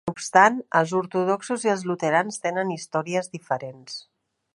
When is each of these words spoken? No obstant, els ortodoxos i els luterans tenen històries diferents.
No 0.09 0.11
obstant, 0.17 0.55
els 0.77 0.93
ortodoxos 0.99 1.65
i 1.67 1.71
els 1.73 1.83
luterans 1.91 2.43
tenen 2.47 2.73
històries 2.77 3.29
diferents. 3.37 4.01